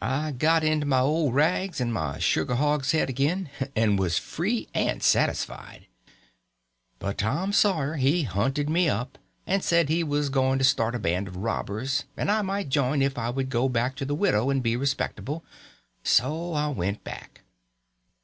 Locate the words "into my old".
0.62-1.34